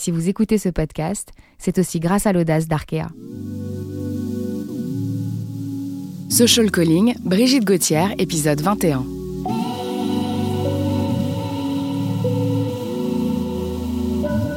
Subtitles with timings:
[0.00, 3.08] si vous écoutez ce podcast, c'est aussi grâce à l'audace d'Arkea.
[6.30, 9.04] Social Calling, Brigitte Gauthier, épisode 21.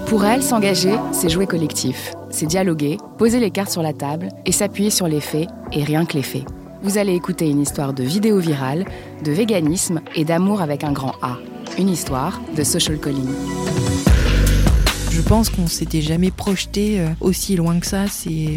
[0.08, 4.54] Pour elle, s'engager, c'est jouer collectif, c'est dialoguer, poser les cartes sur la table et
[4.54, 6.46] s'appuyer sur les faits et rien que les faits.
[6.84, 8.86] Vous allez écouter une histoire de vidéo virale,
[9.26, 11.38] de véganisme et d'amour avec un grand A.
[11.78, 13.28] Une histoire de social calling.
[15.14, 18.08] Je pense qu'on s'était jamais projeté euh, aussi loin que ça.
[18.08, 18.50] C'est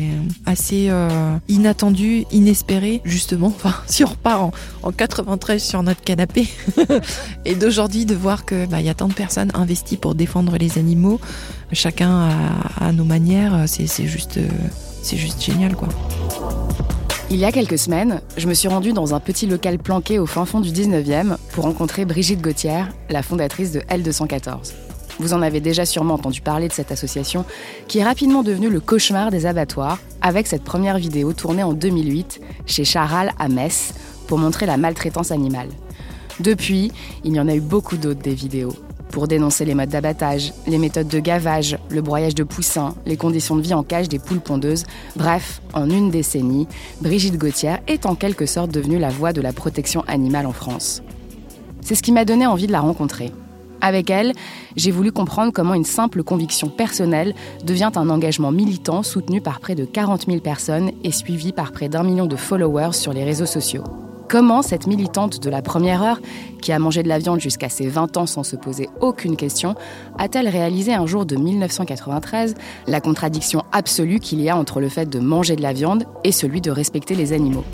[0.47, 3.49] assez euh, inattendu, inespéré, justement.
[3.49, 6.49] Enfin, si on repart en, 93 sur notre canapé,
[7.45, 10.79] et d'aujourd'hui de voir que bah, y a tant de personnes investies pour défendre les
[10.79, 11.21] animaux,
[11.73, 12.31] chacun
[12.81, 14.49] à, nos manières, c'est juste, euh,
[15.03, 15.89] c'est juste génial, quoi.
[17.29, 20.27] Il y a quelques semaines, je me suis rendue dans un petit local planqué au
[20.27, 24.73] fin fond du 19e pour rencontrer Brigitte Gauthier, la fondatrice de L214.
[25.19, 27.45] Vous en avez déjà sûrement entendu parler de cette association
[27.89, 32.41] qui est rapidement devenue le cauchemar des abattoirs avec cette première vidéo tournée en 2008
[32.67, 33.95] chez Charal à Metz
[34.27, 35.69] pour montrer la maltraitance animale.
[36.41, 36.93] Depuis,
[37.25, 38.75] il y en a eu beaucoup d'autres des vidéos
[39.11, 43.57] pour dénoncer les modes d'abattage, les méthodes de gavage, le broyage de poussins, les conditions
[43.57, 44.85] de vie en cage des poules pondeuses.
[45.15, 46.69] Bref, en une décennie,
[47.01, 51.03] Brigitte Gauthier est en quelque sorte devenue la voix de la protection animale en France.
[51.81, 53.33] C'est ce qui m'a donné envie de la rencontrer.
[53.87, 54.33] Avec elle,
[54.75, 59.77] j'ai voulu comprendre comment une simple conviction personnelle devient un engagement militant soutenu par près
[59.77, 63.47] de 40 000 personnes et suivi par près d'un million de followers sur les réseaux
[63.47, 63.85] sociaux.
[64.29, 66.21] Comment cette militante de la première heure,
[66.61, 69.77] qui a mangé de la viande jusqu'à ses 20 ans sans se poser aucune question,
[70.19, 72.55] a-t-elle réalisé un jour de 1993
[72.89, 76.33] la contradiction absolue qu'il y a entre le fait de manger de la viande et
[76.33, 77.65] celui de respecter les animaux?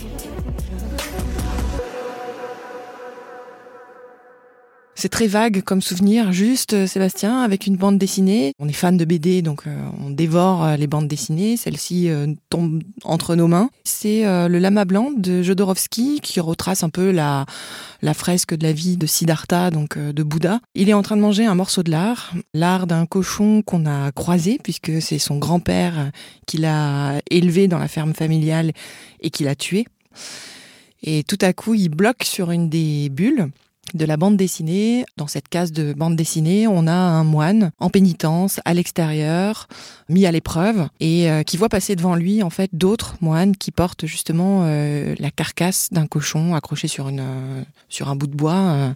[5.02, 8.52] C'est très vague comme souvenir, juste euh, Sébastien avec une bande dessinée.
[8.60, 11.56] On est fan de BD, donc euh, on dévore euh, les bandes dessinées.
[11.56, 12.08] Celle-ci
[12.50, 13.68] tombe entre nos mains.
[13.82, 17.46] C'est le Lama blanc de Jodorowsky qui retrace un peu la,
[18.00, 20.60] la fresque de la vie de Siddhartha, donc de Bouddha.
[20.76, 24.12] Il est en train de manger un morceau de lard, lard d'un cochon qu'on a
[24.12, 26.12] croisé puisque c'est son grand-père
[26.46, 28.70] qui l'a élevé dans la ferme familiale
[29.18, 29.84] et qui l'a tué.
[31.02, 33.48] Et tout à coup, il bloque sur une des bulles
[33.94, 35.04] de la bande dessinée.
[35.16, 39.68] Dans cette case de bande dessinée, on a un moine en pénitence à l'extérieur,
[40.08, 43.70] mis à l'épreuve, et euh, qui voit passer devant lui en fait d'autres moines qui
[43.70, 48.36] portent justement euh, la carcasse d'un cochon accroché sur une euh, sur un bout de
[48.36, 48.94] bois,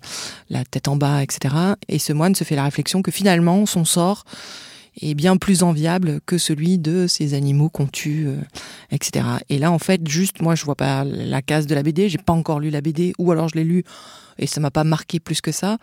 [0.48, 1.54] la tête en bas, etc.
[1.88, 4.24] Et ce moine se fait la réflexion que finalement son sort
[5.00, 8.28] est bien plus enviable que celui de ces animaux qu'on tue,
[8.90, 9.26] etc.
[9.48, 12.18] Et là, en fait, juste, moi, je vois pas la case de la BD, j'ai
[12.18, 13.84] pas encore lu la BD, ou alors je l'ai lu
[14.38, 15.78] et ça m'a pas marqué plus que ça.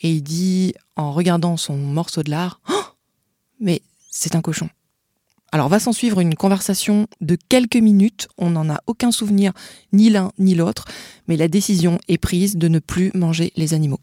[0.00, 2.74] Et il dit, en regardant son morceau de lard, oh
[3.60, 4.68] mais c'est un cochon.
[5.50, 9.52] Alors va s'en suivre une conversation de quelques minutes, on n'en a aucun souvenir,
[9.92, 10.84] ni l'un ni l'autre,
[11.26, 14.00] mais la décision est prise de ne plus manger les animaux.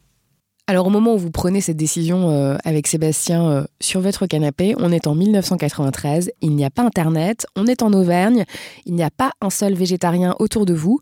[0.68, 4.74] Alors au moment où vous prenez cette décision euh, avec Sébastien euh, sur votre canapé,
[4.80, 8.46] on est en 1993, il n'y a pas Internet, on est en Auvergne,
[8.88, 11.00] il n'y a pas un seul végétarien autour de vous,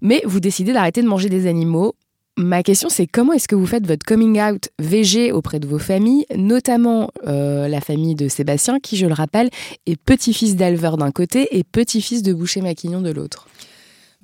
[0.00, 1.94] mais vous décidez d'arrêter de manger des animaux
[2.36, 5.78] Ma question, c'est comment est-ce que vous faites votre coming out VG auprès de vos
[5.78, 9.50] familles, notamment euh, la famille de Sébastien, qui, je le rappelle,
[9.86, 13.46] est petit-fils d'éleveur d'un côté et petit-fils de boucher maquignon de l'autre?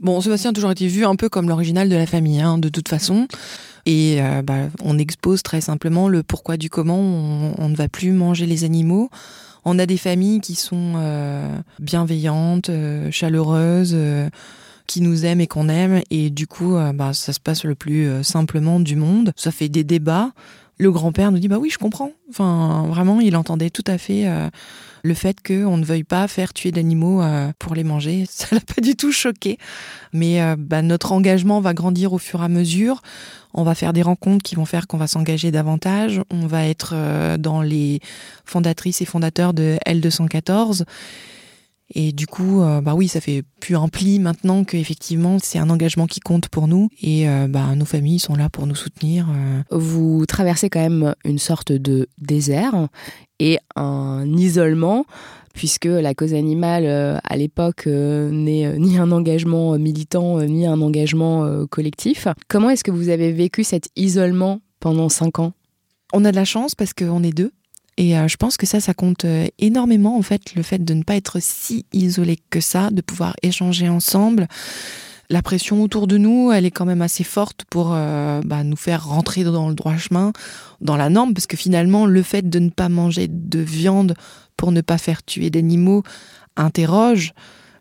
[0.00, 2.68] Bon, Sébastien a toujours été vu un peu comme l'original de la famille, hein, de
[2.68, 3.28] toute façon.
[3.86, 8.12] Et euh, bah, on expose très simplement le pourquoi du comment on, ne va plus
[8.12, 9.10] manger les animaux.
[9.64, 12.70] On a des familles qui sont euh, bienveillantes,
[13.10, 13.96] chaleureuses
[14.90, 16.02] qui nous aime et qu'on aime.
[16.10, 19.32] Et du coup, euh, bah, ça se passe le plus euh, simplement du monde.
[19.36, 20.32] Ça fait des débats.
[20.80, 22.12] Le grand-père nous dit, bah oui, je comprends.
[22.30, 24.48] Enfin, vraiment, il entendait tout à fait euh,
[25.02, 27.22] le fait qu'on ne veuille pas faire tuer d'animaux
[27.58, 28.24] pour les manger.
[28.30, 29.58] Ça l'a pas du tout choqué.
[30.14, 33.02] Mais bah, notre engagement va grandir au fur et à mesure.
[33.52, 36.22] On va faire des rencontres qui vont faire qu'on va s'engager davantage.
[36.30, 38.00] On va être dans les
[38.46, 40.84] fondatrices et fondateurs de L214.
[41.94, 45.70] Et du coup, euh, bah oui, ça fait plus un pli maintenant qu'effectivement c'est un
[45.70, 49.26] engagement qui compte pour nous et euh, bah, nos familles sont là pour nous soutenir.
[49.28, 49.62] Euh.
[49.70, 52.88] Vous traversez quand même une sorte de désert
[53.40, 55.04] et un isolement
[55.52, 62.28] puisque la cause animale, à l'époque, n'est ni un engagement militant, ni un engagement collectif.
[62.48, 65.52] Comment est-ce que vous avez vécu cet isolement pendant cinq ans?
[66.12, 67.50] On a de la chance parce qu'on est deux.
[67.96, 69.26] Et je pense que ça, ça compte
[69.58, 73.36] énormément, en fait, le fait de ne pas être si isolé que ça, de pouvoir
[73.42, 74.48] échanger ensemble.
[75.30, 78.76] La pression autour de nous, elle est quand même assez forte pour euh, bah, nous
[78.76, 80.32] faire rentrer dans le droit chemin,
[80.80, 84.14] dans la norme, parce que finalement, le fait de ne pas manger de viande
[84.56, 86.02] pour ne pas faire tuer d'animaux
[86.56, 87.32] interroge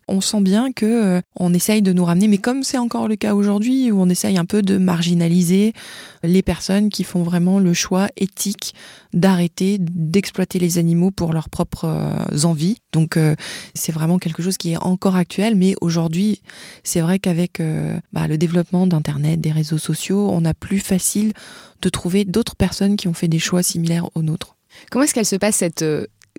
[0.09, 3.15] on sent bien que euh, on essaye de nous ramener, mais comme c'est encore le
[3.15, 5.73] cas aujourd'hui, où on essaye un peu de marginaliser
[6.23, 8.73] les personnes qui font vraiment le choix éthique
[9.13, 12.77] d'arrêter d'exploiter les animaux pour leurs propres euh, envies.
[12.91, 13.35] Donc euh,
[13.73, 16.41] c'est vraiment quelque chose qui est encore actuel, mais aujourd'hui,
[16.83, 17.61] c'est vrai qu'avec
[18.13, 21.33] bah, le développement d'Internet, des réseaux sociaux, on a plus facile
[21.81, 24.55] de trouver d'autres personnes qui ont fait des choix similaires aux nôtres.
[24.91, 25.85] Comment est-ce qu'elle se passe cette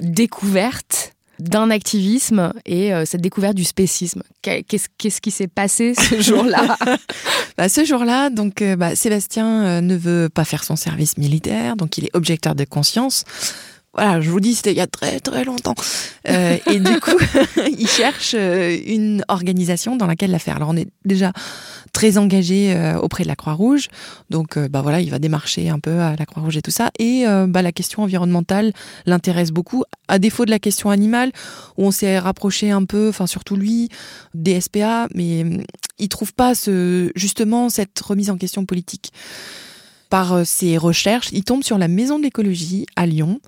[0.01, 4.23] découverte d'un activisme et euh, cette découverte du spécisme.
[4.43, 6.77] Qu'est-ce qui s'est passé ce jour-là?
[7.59, 11.77] Bah, Ce jour-là, donc euh, bah, Sébastien euh, ne veut pas faire son service militaire,
[11.77, 13.25] donc il est objecteur de conscience.
[13.93, 15.75] Voilà, je vous dis, c'était il y a très très longtemps.
[16.25, 17.19] et du coup,
[17.79, 20.57] il cherche une organisation dans laquelle la faire.
[20.57, 21.33] Alors on est déjà
[21.93, 23.89] très engagé euh, auprès de la Croix-Rouge.
[24.31, 26.91] Donc, euh, bah voilà, il va démarcher un peu à la Croix-Rouge et tout ça.
[26.99, 28.73] Et euh, bah, la question environnementale
[29.07, 31.33] l'intéresse beaucoup, à défaut de la question animale,
[31.77, 33.89] où on s'est rapproché un peu, enfin surtout lui,
[34.35, 35.45] des SPA, mais
[35.99, 36.53] il trouve pas
[37.15, 39.13] justement cette remise en question politique.
[40.11, 43.41] Par ses recherches, il tombe sur la Maison de l'écologie à Lyon.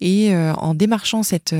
[0.00, 1.52] Et en démarchant cette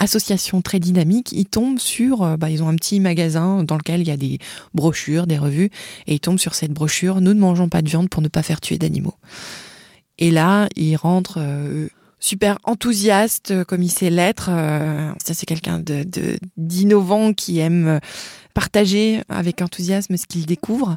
[0.00, 4.00] association très dynamique, ils tombent sur, euh, bah, ils ont un petit magasin dans lequel
[4.00, 4.38] il y a des
[4.74, 5.70] brochures, des revues,
[6.06, 8.42] et ils tombent sur cette brochure, nous ne mangeons pas de viande pour ne pas
[8.42, 9.14] faire tuer d'animaux.
[10.18, 11.88] Et là, ils rentrent euh,
[12.18, 14.46] super enthousiaste euh, comme il sait l'être.
[15.22, 15.82] ça, c'est quelqu'un
[16.56, 18.00] d'innovant qui aime
[18.54, 20.96] partager avec enthousiasme ce qu'il découvre.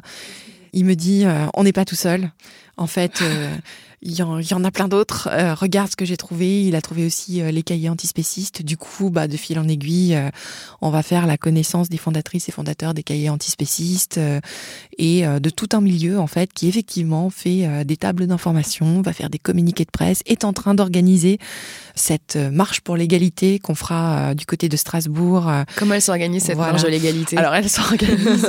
[0.76, 1.24] Il me dit,
[1.54, 2.30] on n'est pas tout seul.
[2.76, 3.22] En fait,
[4.06, 5.30] il y, en, a plein d'autres.
[5.32, 6.64] Euh, regarde ce que j'ai trouvé.
[6.64, 8.60] Il a trouvé aussi euh, les cahiers antispécistes.
[8.60, 10.28] Du coup, bah, de fil en aiguille, euh,
[10.82, 14.20] on va faire la connaissance des fondatrices et fondateurs des cahiers antispécistes
[14.98, 19.30] et de tout un milieu en fait qui effectivement fait des tables d'information, va faire
[19.30, 21.38] des communiqués de presse, est en train d'organiser
[21.94, 25.50] cette marche pour l'égalité qu'on fera du côté de Strasbourg.
[25.76, 27.38] Comment elle s'organise cette marche de l'égalité?
[27.38, 28.46] Alors elle s'organise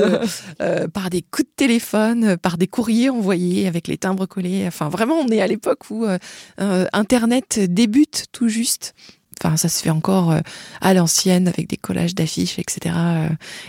[0.93, 4.65] par des coups de téléphone, par des courriers envoyés avec les timbres collés.
[4.67, 6.17] Enfin vraiment, on est à l'époque où euh,
[6.59, 8.93] euh, Internet débute tout juste.
[9.39, 10.39] Enfin, ça se fait encore euh,
[10.81, 12.95] à l'ancienne avec des collages d'affiches, etc.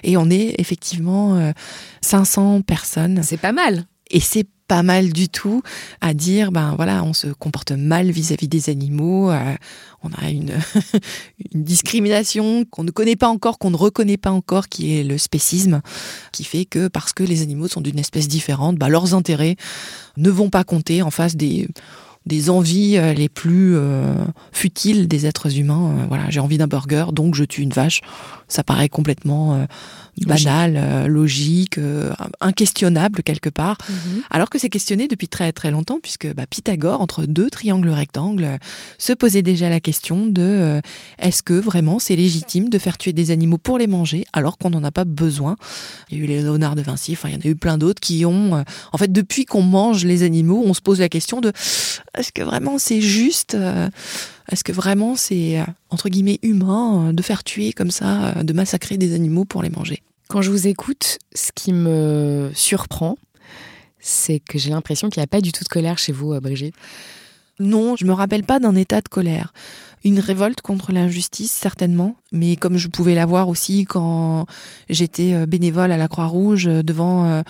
[0.02, 1.52] Et on est effectivement
[2.00, 3.22] 500 personnes.
[3.22, 3.84] C'est pas mal.
[4.10, 5.62] Et c'est pas mal du tout
[6.00, 9.30] à dire ben voilà on se comporte mal vis-à-vis des animaux
[10.02, 10.52] on a une,
[11.54, 15.18] une discrimination qu'on ne connaît pas encore qu'on ne reconnaît pas encore qui est le
[15.18, 15.82] spécisme
[16.32, 19.56] qui fait que parce que les animaux sont d'une espèce différente ben, leurs intérêts
[20.16, 21.68] ne vont pas compter en face des
[22.26, 24.14] des envies euh, les plus euh,
[24.52, 25.92] futiles des êtres humains.
[25.96, 28.00] Euh, voilà, j'ai envie d'un burger, donc je tue une vache.
[28.48, 29.66] Ça paraît complètement
[30.24, 33.76] banal, euh, logique, euh, inquestionnable quelque part.
[33.88, 34.22] Mhm.
[34.30, 38.58] Alors que c'est questionné depuis très très longtemps, puisque bah, Pythagore, entre deux triangles rectangles,
[38.98, 40.80] se posait déjà la question de euh,
[41.18, 44.70] est-ce que vraiment c'est légitime de faire tuer des animaux pour les manger alors qu'on
[44.70, 45.56] n'en a pas besoin?
[46.10, 48.00] Il y a eu Léonard de Vinci, enfin il y en a eu plein d'autres
[48.00, 48.64] qui ont...
[48.92, 51.52] en fait, depuis qu'on mange les animaux, on se pose la question de
[52.16, 53.56] est-ce que vraiment c'est juste
[54.50, 59.14] est-ce que vraiment c'est, entre guillemets, humain de faire tuer comme ça, de massacrer des
[59.14, 60.02] animaux pour les manger?
[60.28, 63.16] Quand je vous écoute, ce qui me surprend,
[64.00, 66.40] c'est que j'ai l'impression qu'il n'y a pas du tout de colère chez vous, euh,
[66.40, 66.74] Brigitte.
[67.58, 69.52] Non, je me rappelle pas d'un état de colère.
[70.04, 74.46] Une révolte contre l'injustice, certainement, mais comme je pouvais l'avoir aussi quand
[74.88, 77.42] j'étais euh, bénévole à la Croix-Rouge euh, devant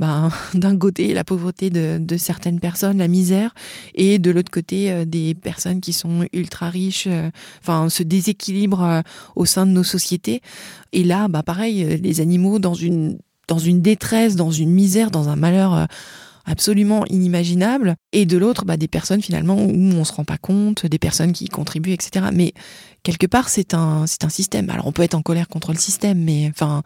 [0.00, 3.54] ben, d'un côté la pauvreté de, certaines personnes, la misère,
[3.94, 7.30] et de l'autre côté euh, des personnes qui sont ultra riches, euh,
[7.60, 9.02] enfin ce déséquilibre euh,
[9.36, 10.40] au sein de nos sociétés.
[10.92, 15.28] Et là, bah pareil, les animaux dans une dans une détresse, dans une misère, dans
[15.28, 15.88] un malheur
[16.44, 20.86] absolument inimaginable, et de l'autre, bah, des personnes finalement où on se rend pas compte,
[20.86, 22.26] des personnes qui contribuent, etc.
[22.32, 22.52] Mais
[23.02, 24.70] quelque part, c'est un, c'est un système.
[24.70, 26.82] Alors on peut être en colère contre le système, mais enfin,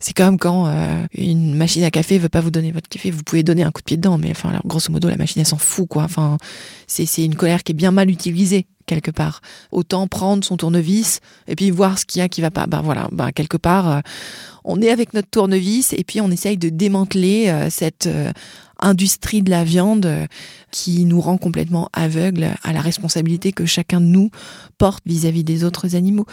[0.00, 3.22] c'est comme quand euh, une machine à café veut pas vous donner votre café, vous
[3.22, 5.58] pouvez donner un coup de pied dedans, mais enfin, grosso modo, la machine elle s'en
[5.58, 6.04] fout quoi.
[6.04, 6.38] Enfin,
[6.86, 9.40] c'est une colère qui est bien mal utilisée quelque part.
[9.72, 12.66] Autant prendre son tournevis et puis voir ce qu'il y a qui va pas.
[12.66, 14.00] Ben voilà, ben quelque part, euh,
[14.64, 18.08] on est avec notre tournevis et puis on essaye de démanteler euh, cette
[18.78, 20.06] industrie de la viande
[20.70, 24.30] qui nous rend complètement aveugles à la responsabilité que chacun de nous
[24.76, 26.26] porte vis-à-vis des autres animaux.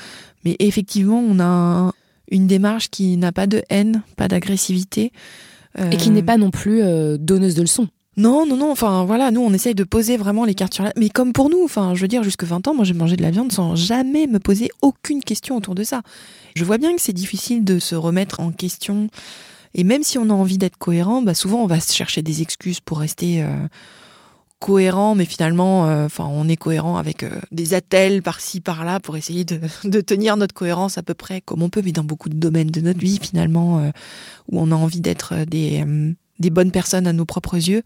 [0.44, 1.94] Mais effectivement, on a
[2.34, 5.12] une démarche qui n'a pas de haine, pas d'agressivité.
[5.92, 6.84] Et qui n'est pas non plus
[7.18, 7.88] donneuse de leçons.
[8.16, 8.72] Non, non, non.
[8.72, 10.94] Enfin, voilà, nous, on essaye de poser vraiment les cartes sur la.
[10.98, 13.24] Mais comme pour nous, enfin, je veux dire, jusque 20 ans, moi, j'ai mangé de
[13.24, 16.02] la viande sans jamais me poser aucune question autour de ça.
[16.56, 19.10] Je vois bien que c'est difficile de se remettre en question.
[19.74, 22.44] Et même si on a envie d'être cohérent, bah, souvent, on va se chercher des
[22.44, 23.48] excuses pour rester euh,
[24.66, 29.18] cohérent, mais finalement, euh, enfin, on est cohérent avec euh, des attelles par-ci, par-là pour
[29.18, 29.46] essayer
[29.84, 32.72] de, tenir notre cohérence à peu près comme on peut, mais dans beaucoup de domaines
[32.72, 33.92] de notre vie, finalement,
[34.52, 37.84] où on a envie d'être des bonnes personnes à nos propres yeux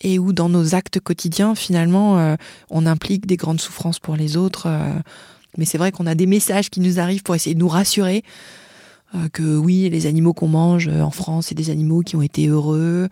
[0.00, 2.36] et où dans nos actes quotidiens, finalement, euh,
[2.70, 4.66] on implique des grandes souffrances pour les autres.
[4.66, 4.92] Euh.
[5.56, 8.22] mais c'est vrai qu'on a des messages qui nous arrivent pour essayer de nous rassurer
[9.14, 12.48] euh, que oui, les animaux qu'on mange en France, c'est des animaux qui ont été
[12.48, 13.08] heureux.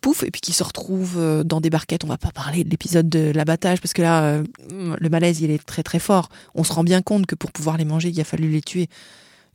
[0.00, 2.04] Pouf, et puis qui se retrouvent dans des barquettes.
[2.04, 5.64] On va pas parler de l'épisode de l'abattage parce que là, le malaise, il est
[5.64, 6.28] très très fort.
[6.54, 8.88] On se rend bien compte que pour pouvoir les manger, il a fallu les tuer.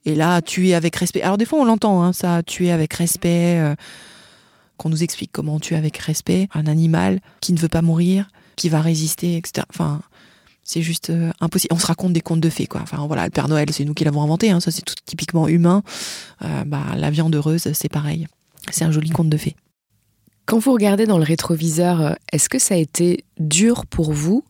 [0.06, 1.22] Et là, tuer avec respect.
[1.22, 3.76] Alors des fois, on l'entend, hein, ça, tuer avec respect
[4.78, 8.30] qu'on nous explique comment on tue avec respect un animal qui ne veut pas mourir,
[8.56, 9.66] qui va résister, etc.
[9.70, 10.02] Enfin,
[10.64, 11.74] c'est juste euh, impossible.
[11.74, 12.82] On se raconte des contes de fées, quoi.
[12.82, 14.60] Enfin, voilà, le Père Noël, c'est nous qui l'avons inventé, hein.
[14.60, 15.84] ça c'est tout typiquement humain.
[16.42, 18.28] Euh, bah, la viande heureuse, c'est pareil.
[18.72, 19.56] C'est un joli conte de fées.
[20.46, 24.44] Quand vous regardez dans le rétroviseur, euh, est-ce que ça a été dur pour vous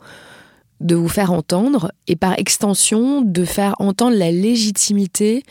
[0.79, 5.43] de vous faire entendre et par extension de faire entendre la légitimité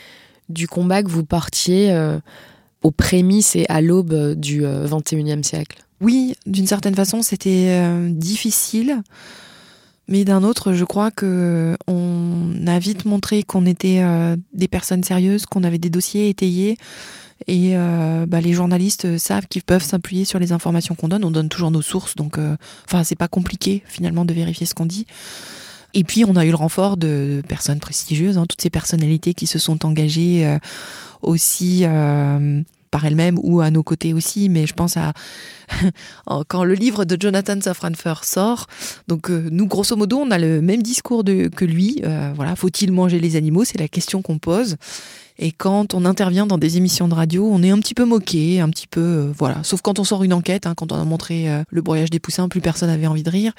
[0.48, 1.90] du combat que vous portiez
[2.82, 5.78] aux prémices et à l'aube du XXIe euh, siècle?
[6.00, 9.02] Oui, d'une certaine façon, c'était euh, difficile.
[10.08, 15.04] Mais d'un autre, je crois que on a vite montré qu'on était euh, des personnes
[15.04, 16.76] sérieuses, qu'on avait des dossiers étayés,
[17.46, 17.74] et
[18.26, 21.24] bah, les journalistes savent qu'ils peuvent s'appuyer sur les informations qu'on donne.
[21.24, 22.38] On donne toujours nos sources, donc
[22.86, 25.06] enfin c'est pas compliqué finalement de vérifier ce qu'on dit.
[25.94, 29.46] Et puis on a eu le renfort de personnes prestigieuses, hein, toutes ces personnalités qui
[29.46, 30.58] se sont engagées
[31.22, 35.14] aussi euh, par elles-mêmes ou à nos côtés aussi, mais je pense à
[36.48, 38.66] quand le livre de Jonathan Safranfer sort.
[39.08, 42.00] Donc euh, nous, grosso modo, on a le même discours que lui.
[42.04, 43.64] Euh, voilà, faut-il manger les animaux?
[43.64, 44.76] C'est la question qu'on pose.
[45.38, 48.60] Et quand on intervient dans des émissions de radio, on est un petit peu moqué,
[48.60, 49.64] un petit peu voilà.
[49.64, 52.48] Sauf quand on sort une enquête, hein, quand on a montré le broyage des poussins,
[52.50, 53.52] plus personne n'avait envie de rire.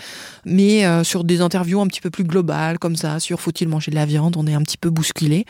[0.46, 3.96] Mais sur des interviews un petit peu plus globales, comme ça, sur faut-il manger de
[3.96, 5.46] la viande, on est un petit peu bousculé.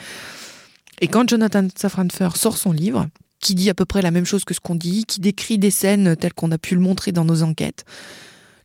[1.01, 3.07] Et quand Jonathan Safranfer sort son livre,
[3.43, 5.69] qui dit à peu près la même chose que ce qu'on dit, qui décrit des
[5.69, 7.85] scènes telles qu'on a pu le montrer dans nos enquêtes,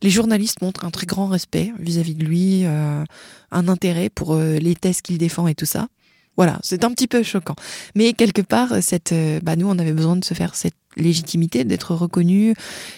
[0.01, 3.03] les journalistes montrent un très grand respect vis-à-vis de lui, euh,
[3.51, 5.89] un intérêt pour euh, les thèses qu'il défend et tout ça.
[6.37, 7.55] Voilà, c'est un petit peu choquant.
[7.95, 11.65] Mais quelque part, cette, euh, bah nous, on avait besoin de se faire cette légitimité,
[11.65, 12.53] d'être reconnu,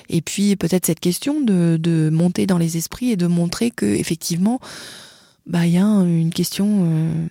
[0.09, 3.85] et puis peut-être cette question de, de, monter dans les esprits et de montrer que
[3.85, 4.59] effectivement,
[5.47, 7.29] bah il y a une question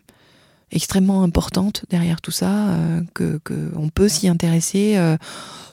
[0.72, 5.16] extrêmement importante derrière tout ça, euh, que qu'on peut s'y intéresser euh,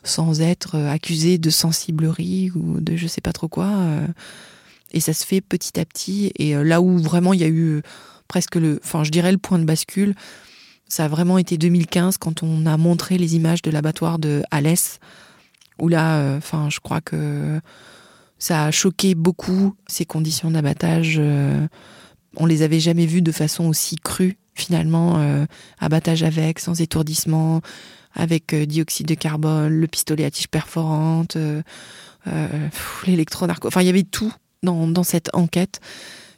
[0.03, 3.71] sans être euh, accusé de sensiblerie ou de je sais pas trop quoi.
[4.91, 6.31] et ça se fait petit à petit.
[6.37, 7.81] Et là où vraiment il y a eu
[8.27, 10.15] presque le, enfin je dirais le point de bascule,
[10.87, 14.99] ça a vraiment été 2015 quand on a montré les images de l'abattoir de Alès,
[15.79, 17.59] où là, enfin je crois que
[18.39, 21.21] ça a choqué beaucoup ces conditions d'abattage.
[22.37, 25.45] on les avait jamais vues de façon aussi crue finalement euh,
[25.79, 27.61] abattage avec, sans étourdissement,
[28.13, 31.61] avec euh, dioxyde de carbone, le pistolet à tige perforante, euh,
[33.05, 33.67] l'électronarco.
[33.67, 34.33] Enfin, il y avait tout
[34.63, 35.79] dans, dans cette enquête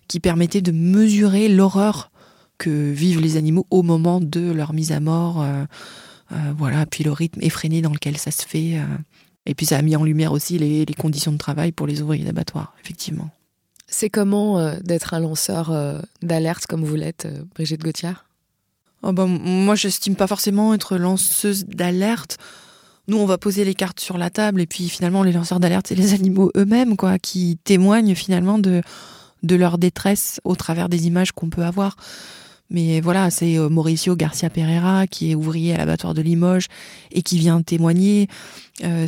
[0.07, 2.11] qui permettait de mesurer l'horreur
[2.57, 5.45] que vivent les animaux au moment de leur mise à mort.
[6.57, 8.77] voilà, puis le rythme effréné dans lequel ça se fait.
[9.45, 12.01] et puis ça a mis en lumière aussi les, les conditions de travail pour les
[12.01, 13.29] ouvriers d'abattoir, effectivement.
[13.89, 18.11] C'est comment euh, d'être un lanceur euh, d'alerte comme vous l'êtes, euh, Brigitte Gauthier?
[19.01, 19.75] Oh bah, Moi,
[20.17, 22.37] pas forcément être lanceuse d'alerte.
[23.07, 25.87] Nous, on va poser les cartes sur la table et puis finalement, les lanceurs d'alerte,
[25.87, 28.83] c'est les animaux eux-mêmes, quoi, qui témoignent finalement de,
[29.41, 31.95] de leur détresse au travers des images qu'on peut avoir.
[32.69, 36.67] Mais voilà, c'est Mauricio Garcia Pereira qui est ouvrier à l'abattoir de Limoges
[37.11, 38.27] et qui vient témoigner.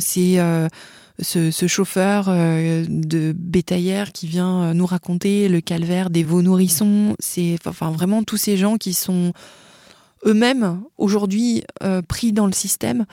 [0.00, 0.40] c'est
[1.22, 7.16] ce, chauffeur euh, de bétaillère qui vient euh, nous raconter le calvaire des veaux nourrissons.
[7.18, 9.32] C'est enfin vraiment tous ces gens qui sont
[10.26, 13.06] eux-mêmes aujourd'hui euh, pris dans le système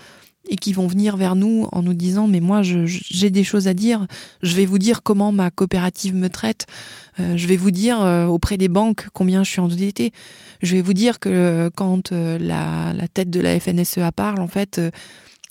[0.48, 3.74] et qui vont venir vers nous en nous disant mais moi j'ai des choses à
[3.74, 4.08] dire,
[4.42, 6.66] je vais vous dire comment ma coopérative me traite,
[7.20, 8.00] je vais vous dire
[8.30, 10.12] auprès des banques combien je suis endetté,
[10.64, 14.82] je vais vous dire que quand la, tête de la FNSEA parle en fait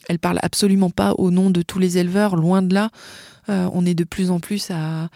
[0.08, 2.90] elle parle absolument pas au nom de tous les éleveurs, loin de là.
[3.48, 5.08] on est de plus en plus à,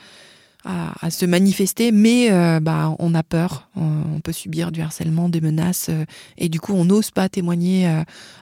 [0.64, 2.30] à, se manifester, mais
[2.60, 3.68] bah, on a peur.
[3.76, 5.90] On, peut subir du harcèlement, des menaces,
[6.38, 7.90] et du coup, on n'ose pas témoigner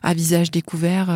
[0.02, 1.08] à visage découvert.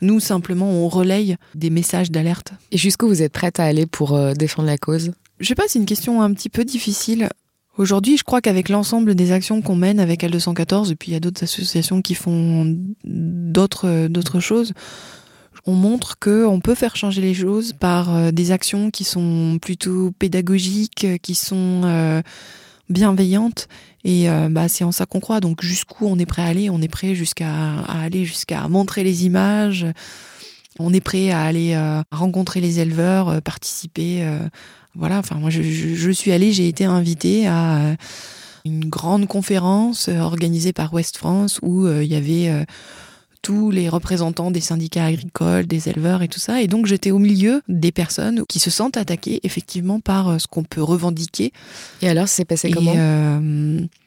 [0.00, 2.52] Nous, simplement, on relaye des messages d'alerte.
[2.72, 5.12] Et jusqu'où vous êtes prête à aller pour défendre la cause?
[5.40, 7.28] Je sais pas, c'est une question un petit peu difficile.
[7.80, 11.16] Aujourd'hui, je crois qu'avec l'ensemble des actions qu'on mène avec L214, et puis il y
[11.16, 14.74] a d'autres associations qui font d'autres d'autres choses,
[15.64, 20.10] on montre qu'on peut faire changer les choses par euh, des actions qui sont plutôt
[20.18, 22.20] pédagogiques, qui sont euh,
[22.90, 23.66] bienveillantes.
[24.04, 25.40] Et euh, bah, c'est en ça qu'on croit.
[25.40, 26.68] Donc jusqu'où on est prêt à aller?
[26.68, 29.86] On est prêt jusqu'à aller jusqu'à montrer les images.
[30.82, 31.78] On est prêt à aller
[32.10, 34.24] rencontrer les éleveurs, participer
[34.96, 37.94] voilà, enfin moi je, suis allée, j'ai été invitée à euh,
[38.64, 42.66] une grande conférence euh, organisée par West France où euh, il y avait
[43.42, 46.60] tous les représentants des syndicats agricoles, des éleveurs et tout ça.
[46.60, 50.64] Et donc j'étais au milieu des personnes qui se sentent attaquées effectivement par ce qu'on
[50.64, 51.52] peut revendiquer.
[52.02, 52.92] Et alors, c'est passé comment?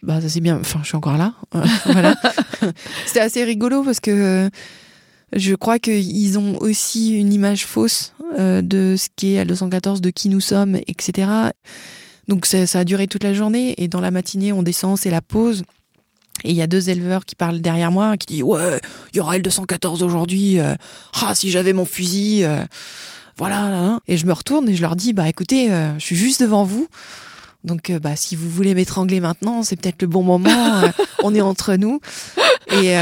[0.03, 0.59] Bah ça c'est bien.
[0.59, 1.33] Enfin, je suis encore là.
[1.85, 2.15] voilà.
[3.07, 4.49] C'était assez rigolo parce que
[5.35, 10.09] je crois qu'ils ont aussi une image fausse euh, de ce qui est L214, de
[10.09, 11.29] qui nous sommes, etc.
[12.27, 15.21] Donc ça, a duré toute la journée et dans la matinée, on descend, c'est la
[15.21, 15.63] pause.
[16.43, 18.79] Et il y a deux éleveurs qui parlent derrière moi, qui disent Ouais,
[19.13, 20.59] il y aura L214 aujourd'hui.
[20.59, 20.75] Euh,
[21.21, 22.43] ah, si j'avais mon fusil.
[22.43, 22.63] Euh,
[23.37, 23.99] voilà.
[24.07, 26.87] Et je me retourne et je leur dis Bah écoutez, je suis juste devant vous.
[27.63, 30.81] Donc, bah, si vous voulez m'étrangler maintenant, c'est peut-être le bon moment.
[31.23, 31.99] on est entre nous.
[32.71, 32.95] Et,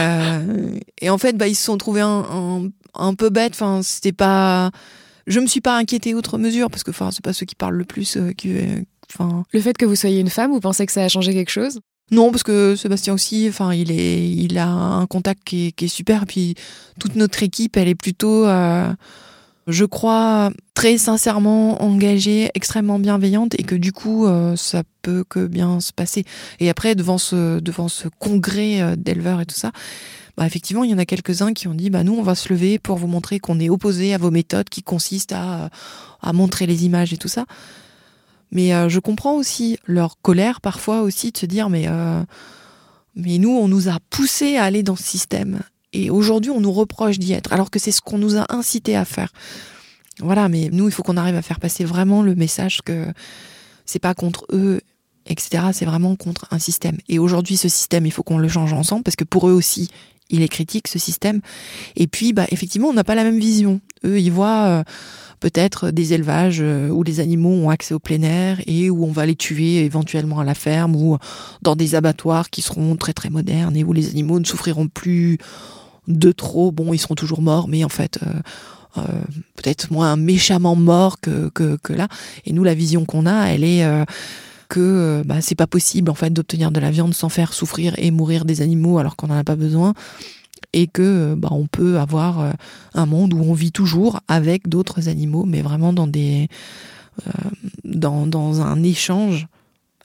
[1.01, 3.53] et en fait, bah, ils se sont trouvés un, un, peu bêtes.
[3.53, 4.71] Enfin, c'était pas.
[5.27, 7.77] Je me suis pas inquiétée outre mesure parce que, enfin, c'est pas ceux qui parlent
[7.77, 8.17] le plus.
[8.37, 8.55] qui,
[9.11, 9.43] enfin.
[9.51, 11.79] Le fait que vous soyez une femme, vous pensez que ça a changé quelque chose?
[12.11, 15.85] Non, parce que Sébastien aussi, enfin, il est, il a un contact qui est, qui
[15.85, 16.25] est super.
[16.25, 16.55] Puis
[16.99, 18.45] toute notre équipe, elle est plutôt
[19.67, 25.45] je crois, très sincèrement engagée, extrêmement bienveillante et que du coup, euh, ça peut que
[25.45, 26.25] bien se passer.
[26.59, 29.71] Et après, devant ce, devant ce congrès euh, d'éleveurs et tout ça,
[30.37, 32.49] bah, effectivement, il y en a quelques-uns qui ont dit, bah, nous, on va se
[32.49, 35.69] lever pour vous montrer qu'on est opposé à vos méthodes qui consistent à,
[36.21, 37.45] à montrer les images et tout ça.
[38.51, 41.87] Mais euh, je comprends aussi leur colère parfois aussi de se dire, mais,
[43.15, 45.61] mais nous, on nous a poussé à aller dans ce système.
[45.93, 48.95] Et aujourd'hui, on nous reproche d'y être, alors que c'est ce qu'on nous a incité
[48.95, 49.31] à faire.
[50.19, 53.07] Voilà, mais nous, il faut qu'on arrive à faire passer vraiment le message que
[53.85, 54.81] c'est pas contre eux,
[55.25, 55.65] etc.
[55.73, 56.97] C'est vraiment contre un système.
[57.09, 59.89] Et aujourd'hui, ce système, il faut qu'on le change ensemble, parce que pour eux aussi,
[60.31, 61.41] il est critique, ce système.
[61.95, 63.81] Et puis, bah, effectivement, on n'a pas la même vision.
[64.05, 64.83] Eux, ils voient euh,
[65.39, 69.11] peut-être des élevages euh, où les animaux ont accès au plein air et où on
[69.11, 71.17] va les tuer éventuellement à la ferme ou
[71.61, 75.37] dans des abattoirs qui seront très très modernes et où les animaux ne souffriront plus
[76.07, 78.19] de trop, bon, ils seront toujours morts, mais en fait,
[78.97, 79.03] euh,
[79.55, 82.07] peut-être moins méchamment morts que, que, là.
[82.45, 83.85] Et nous, la vision qu'on a, elle est
[84.71, 88.09] que bah, c'est pas possible en fait d'obtenir de la viande sans faire souffrir et
[88.11, 89.93] mourir des animaux alors qu'on n'en a pas besoin
[90.73, 92.53] et que bah, on peut avoir
[92.93, 96.47] un monde où on vit toujours avec d'autres animaux mais vraiment dans des
[97.83, 99.47] dans, dans un échange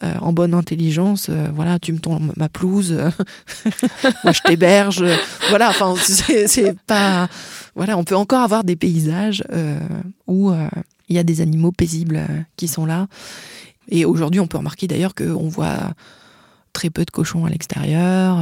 [0.02, 2.92] euh, en bonne intelligence, euh, voilà, tu me tombes ma pelouse,
[4.24, 5.02] moi je t'héberge,
[5.48, 7.28] voilà, enfin c'est pas,
[7.74, 9.80] voilà, on peut encore avoir des paysages euh,
[10.26, 10.52] où
[11.08, 12.20] il y a des animaux paisibles
[12.56, 13.06] qui sont là.
[13.88, 15.92] Et aujourd'hui, on peut remarquer d'ailleurs qu'on voit
[16.72, 18.38] très peu de cochons à l'extérieur.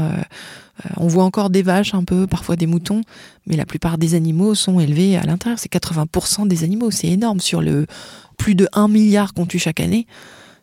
[0.96, 3.02] on voit encore des vaches un peu, parfois des moutons,
[3.46, 5.58] mais la plupart des animaux sont élevés à l'intérieur.
[5.58, 7.86] C'est 80% des animaux, c'est énorme sur le
[8.36, 10.06] plus de 1 milliard qu'on tue chaque année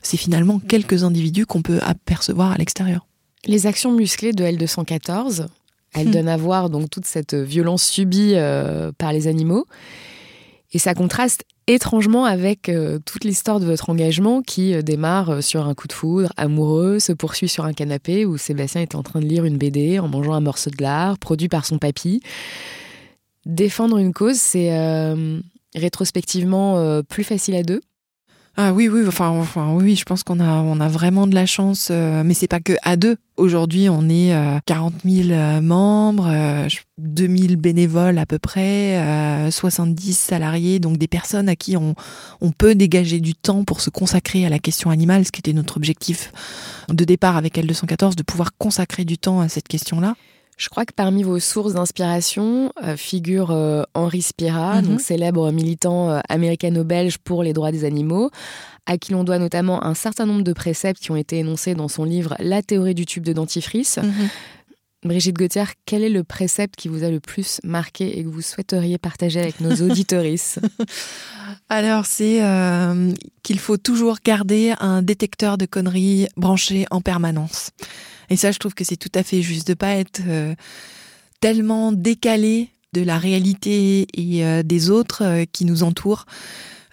[0.02, 3.06] c'est finalement quelques individus qu'on peut apercevoir à l'extérieur.
[3.46, 5.48] Les actions musclées de L214,
[5.94, 6.12] elles hmm.
[6.12, 9.66] donnent à voir donc toute cette violence subie euh, par les animaux.
[10.74, 15.66] Et ça contraste étrangement avec euh, toute l'histoire de votre engagement qui euh, démarre sur
[15.66, 19.20] un coup de foudre amoureux, se poursuit sur un canapé où Sébastien est en train
[19.20, 22.22] de lire une BD en mangeant un morceau de lard produit par son papy.
[23.46, 24.72] Défendre une cause, c'est
[25.74, 27.82] rétrospectivement plus facile à deux
[28.64, 32.36] ah oui, oui, enfin, enfin je pense qu'on a, vraiment de la chance, euh, mais
[32.36, 33.18] c'est pas que à deux.
[33.36, 34.36] Aujourd'hui, on est
[34.68, 36.32] 40 euh, 000 euh, membres,
[37.00, 41.96] 2 000 bénévoles à peu près, 70 salariés, donc des personnes à qui on,
[42.40, 45.54] on peut dégager du temps pour se consacrer à la question animale, ce qui était
[45.54, 46.32] notre objectif
[46.88, 50.14] de départ avec L214, de pouvoir consacrer du temps à cette question-là.
[50.62, 55.00] Je crois que parmi vos sources d'inspiration euh, figure euh, Henri Spira, mhm.
[55.00, 58.30] célèbre militant euh, américano-belge pour les droits des animaux,
[58.86, 61.88] à qui l'on doit notamment un certain nombre de préceptes qui ont été énoncés dans
[61.88, 63.98] son livre La théorie du tube de dentifrice.
[63.98, 64.30] Mhm.
[65.04, 68.44] Brigitte Gauthier, quel est le précepte qui vous a le plus marqué et que vous
[68.44, 70.60] souhaiteriez partager avec nos auditorices?
[71.70, 77.72] Alors, c'est euh, qu'il faut toujours garder un détecteur de conneries branché en permanence.
[78.32, 80.56] Et ça, je trouve que c'est tout à fait juste de pas être euh,
[81.42, 86.26] tellement décalé de la réalité et euh, des autres qui nous entourent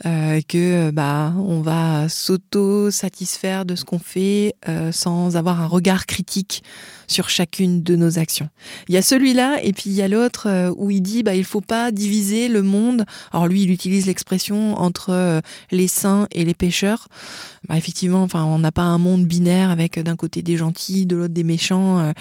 [0.06, 5.66] euh, que bah on va s'auto satisfaire de ce qu'on fait euh, sans avoir un
[5.66, 6.62] regard critique
[7.08, 8.48] sur chacune de nos actions.
[8.88, 11.34] Il y a celui-là et puis il y a l'autre euh, où il dit bah
[11.34, 13.06] il faut pas diviser le monde.
[13.32, 17.08] Alors lui il utilise l'expression entre les saints et les pécheurs.
[17.68, 21.16] Bah effectivement enfin on n'a pas un monde binaire avec d'un côté des gentils, de
[21.16, 22.12] l'autre des méchants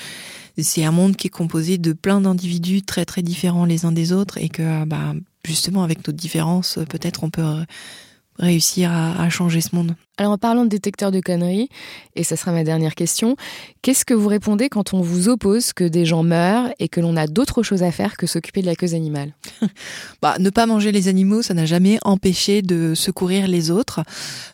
[0.60, 4.12] c'est un monde qui est composé de plein d'individus très très différents les uns des
[4.12, 5.14] autres et que bah
[5.48, 7.66] justement avec nos différences, peut-être on peut
[8.38, 9.96] réussir à, à changer ce monde.
[10.20, 11.70] Alors en parlant de détecteur de conneries,
[12.16, 13.36] et ça sera ma dernière question,
[13.84, 17.16] qu'est-ce que vous répondez quand on vous oppose que des gens meurent et que l'on
[17.16, 19.36] a d'autres choses à faire que s'occuper de la cause animale?
[20.24, 24.02] Bah, Ne pas manger les animaux, ça n'a jamais empêché de secourir les autres.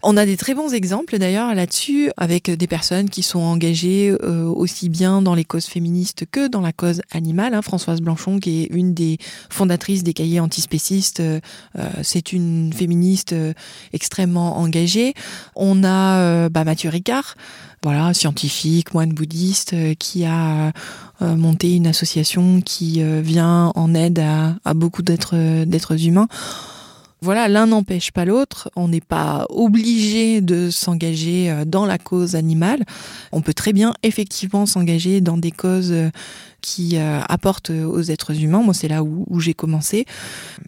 [0.02, 4.46] On a des très bons exemples d'ailleurs là-dessus, avec des personnes qui sont engagées euh,
[4.48, 7.54] aussi bien dans les causes féministes que dans la cause animale.
[7.54, 7.62] Hein.
[7.62, 9.17] Françoise Blanchon, qui est une des
[9.50, 11.39] fondatrices des cahiers antispécistes, euh,
[12.02, 13.54] c'est une féministe euh,
[13.93, 15.13] extrêmement engagée.
[15.55, 17.36] On a euh, bah, Mathieu Ricard,
[17.83, 20.71] voilà, scientifique, moine bouddhiste, euh, qui a
[21.21, 26.27] euh, monté une association qui vient en aide à, à beaucoup d'êtres humains.
[27.23, 28.69] Voilà, l'un n'empêche pas l'autre.
[28.75, 32.83] On n'est pas obligé de s'engager dans la cause animale.
[33.31, 35.93] On peut très bien effectivement s'engager dans des causes
[36.63, 38.63] qui euh, apporte aux êtres humains.
[38.63, 40.05] Moi, c'est là où, j'ai commencé.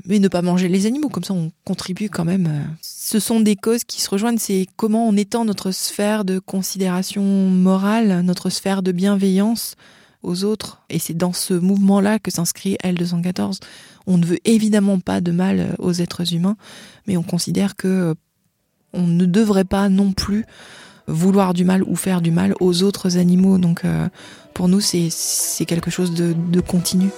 [0.06, 2.48] Mais ne pas manger les animaux, comme ça, on contribue quand même.
[2.48, 2.64] Euh.
[2.82, 4.38] Ce sont des causes qui se rejoignent.
[4.38, 9.76] C'est comment on étend notre sphère de considération morale, notre sphère de bienveillance
[10.22, 10.82] aux autres.
[10.90, 13.60] Et c'est dans ce mouvement-là que s'inscrit L214.
[14.08, 16.58] On ne veut évidemment pas de mal aux êtres humains,
[17.08, 18.14] mais on considère que euh,
[18.94, 20.46] on ne devrait pas non plus
[21.08, 23.58] vouloir du mal ou faire du mal aux autres animaux.
[23.58, 24.08] Donc euh,
[24.54, 27.10] pour nous, c'est quelque chose de continu.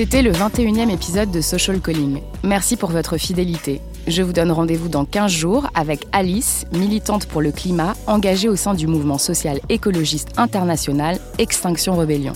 [0.00, 2.22] C'était le 21e épisode de Social Calling.
[2.42, 3.82] Merci pour votre fidélité.
[4.06, 8.56] Je vous donne rendez-vous dans 15 jours avec Alice, militante pour le climat, engagée au
[8.56, 12.32] sein du mouvement social écologiste international Extinction Rebellion.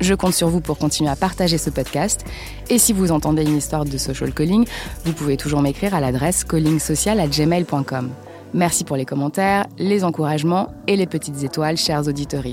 [0.00, 2.24] Je compte sur vous pour continuer à partager ce podcast.
[2.70, 4.64] Et si vous entendez une histoire de social calling,
[5.04, 8.08] vous pouvez toujours m'écrire à l'adresse callingsocial@gmail.com.
[8.54, 12.44] Merci pour les commentaires, les encouragements et les petites étoiles, chers auditeurs.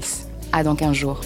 [0.51, 1.21] À dans 15 jours.